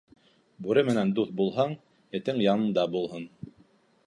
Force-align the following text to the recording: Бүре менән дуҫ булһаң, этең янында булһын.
Бүре 0.67 0.83
менән 0.87 1.11
дуҫ 1.19 1.35
булһаң, 1.41 1.77
этең 2.21 2.43
янында 2.49 2.87
булһын. 2.97 3.31